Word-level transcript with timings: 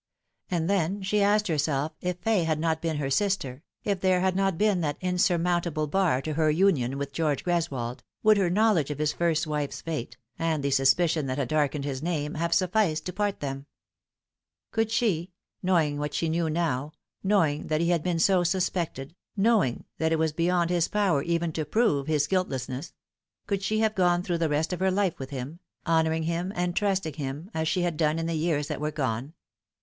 And 0.49 0.67
then 0.67 1.03
she 1.03 1.21
asked 1.21 1.47
herself 1.47 1.91
if 2.01 2.17
Fay 2.17 2.43
had 2.43 2.59
not 2.59 2.81
been 2.81 2.97
her 2.97 3.11
sister, 3.11 3.61
if 3.83 3.99
there 4.01 4.19
had 4.21 4.35
not 4.35 4.57
been 4.57 4.81
that 4.81 4.97
insurmountable 4.99 5.85
bar 5.85 6.23
to 6.23 6.33
her 6.33 6.49
union 6.49 6.97
with 6.97 7.13
George 7.13 7.43
Greswold, 7.43 7.99
would 8.23 8.37
her 8.37 8.49
knowledge 8.49 8.89
of 8.89 8.97
his 8.97 9.13
first 9.13 9.45
wife's 9.45 9.79
fate, 9.81 10.17
and 10.39 10.63
the 10.63 10.71
suspicion 10.71 11.27
that 11.27 11.37
had 11.37 11.49
darkened 11.49 11.85
his 11.85 12.01
name, 12.01 12.33
have 12.33 12.51
sufficed 12.51 13.05
to 13.05 13.13
part 13.13 13.41
them? 13.41 13.67
Could 14.71 14.89
she, 14.89 15.33
knowing 15.61 15.99
what 15.99 16.15
she 16.15 16.29
now 16.29 16.47
knew, 16.87 16.91
knowing 17.23 17.67
that 17.67 17.79
he 17.81 17.89
had 17.91 18.01
been 18.01 18.17
so 18.17 18.43
suspected, 18.43 19.13
knowing 19.37 19.85
that 19.99 20.11
it 20.11 20.17
was 20.17 20.33
beyond 20.33 20.71
his 20.71 20.87
power 20.87 21.23
ever 21.27 21.47
to 21.49 21.63
prove 21.63 22.07
his 22.07 22.25
guiltlessness 22.25 22.93
could 23.45 23.61
she 23.61 23.81
have 23.81 23.93
gone 23.93 24.23
through 24.23 24.39
the 24.39 24.49
rest 24.49 24.73
of 24.73 24.79
her 24.79 24.89
life 24.89 25.19
with 25.19 25.29
him, 25.29 25.59
honouring 25.85 26.23
him 26.23 26.51
and 26.55 26.75
trust 26.75 27.05
ing 27.05 27.13
him 27.13 27.51
as 27.53 27.67
she 27.67 27.83
had 27.83 27.97
done 27.97 28.17
in 28.17 28.25
the 28.25 28.33
years 28.33 28.67
that 28.67 28.81
were 28.81 28.89
gone 28.89 29.35